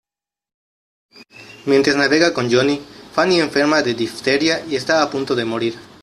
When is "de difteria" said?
3.83-4.65